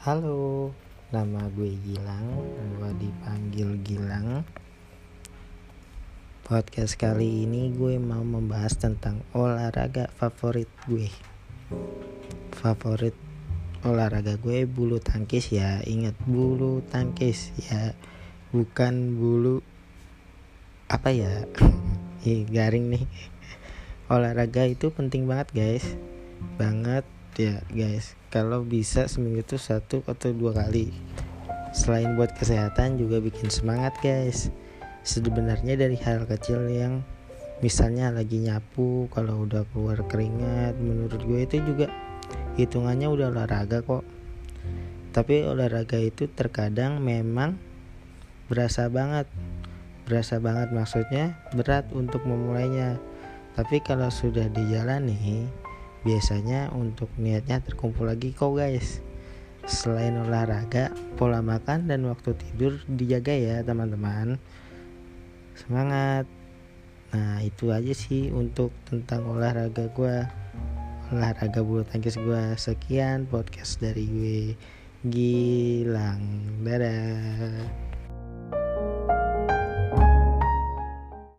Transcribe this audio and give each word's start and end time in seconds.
Halo, 0.00 0.72
nama 1.12 1.44
gue 1.52 1.76
Gilang, 1.84 2.40
gue 2.80 3.04
dipanggil 3.04 3.84
Gilang. 3.84 4.48
Podcast 6.40 6.96
kali 6.96 7.44
ini 7.44 7.68
gue 7.76 8.00
mau 8.00 8.24
membahas 8.24 8.80
tentang 8.80 9.20
olahraga 9.36 10.08
favorit 10.16 10.72
gue. 10.88 11.12
Favorit 12.48 13.12
olahraga 13.84 14.40
gue 14.40 14.64
bulu 14.64 15.04
tangkis 15.04 15.52
ya, 15.52 15.84
ingat 15.84 16.16
bulu 16.24 16.80
tangkis 16.88 17.52
ya, 17.68 17.92
bukan 18.56 19.20
bulu 19.20 19.60
apa 20.88 21.12
ya? 21.12 21.44
Ih, 22.24 22.48
garing 22.48 22.88
nih. 22.88 23.04
Olahraga 24.08 24.64
itu 24.64 24.88
penting 24.96 25.28
banget 25.28 25.52
guys, 25.52 25.84
banget 26.56 27.04
ya 27.36 27.62
guys. 27.70 28.18
Kalau 28.30 28.62
bisa 28.62 29.06
seminggu 29.06 29.42
itu 29.42 29.58
satu 29.58 30.02
atau 30.06 30.30
dua 30.30 30.54
kali. 30.54 30.90
Selain 31.70 32.18
buat 32.18 32.34
kesehatan 32.34 32.98
juga 32.98 33.22
bikin 33.22 33.50
semangat 33.50 33.94
guys. 34.02 34.50
Sebenarnya 35.06 35.78
dari 35.78 35.94
hal 36.02 36.26
kecil 36.26 36.66
yang 36.66 37.06
misalnya 37.60 38.08
lagi 38.10 38.40
nyapu 38.40 39.06
kalau 39.12 39.44
udah 39.44 39.68
keluar 39.70 40.00
keringat 40.08 40.80
menurut 40.80 41.20
gue 41.20 41.40
itu 41.44 41.60
juga 41.60 41.92
hitungannya 42.56 43.06
udah 43.06 43.30
olahraga 43.30 43.84
kok. 43.84 44.02
Tapi 45.10 45.46
olahraga 45.46 45.98
itu 45.98 46.30
terkadang 46.30 47.02
memang 47.02 47.58
berasa 48.50 48.90
banget. 48.90 49.30
Berasa 50.06 50.42
banget 50.42 50.74
maksudnya 50.74 51.38
berat 51.54 51.86
untuk 51.94 52.26
memulainya. 52.26 52.98
Tapi 53.54 53.82
kalau 53.82 54.10
sudah 54.10 54.46
dijalani 54.50 55.46
biasanya 56.02 56.72
untuk 56.72 57.12
niatnya 57.20 57.60
terkumpul 57.60 58.08
lagi 58.08 58.32
kok 58.32 58.56
guys. 58.56 59.04
Selain 59.68 60.16
olahraga 60.16 60.90
pola 61.20 61.44
makan 61.44 61.84
dan 61.84 62.08
waktu 62.08 62.32
tidur 62.34 62.80
dijaga 62.88 63.34
ya 63.36 63.56
teman-teman. 63.60 64.40
Semangat. 65.54 66.24
Nah 67.10 67.42
itu 67.44 67.68
aja 67.74 67.92
sih 67.92 68.32
untuk 68.32 68.72
tentang 68.88 69.26
olahraga 69.28 69.90
gue 69.92 70.16
olahraga 71.10 71.60
bulu 71.60 71.82
tangkis 71.82 72.16
gue 72.16 72.56
sekian 72.56 73.28
podcast 73.28 73.82
dari 73.82 74.04
gue. 74.08 74.40
Gilang. 75.00 76.22
Dadah 76.60 77.89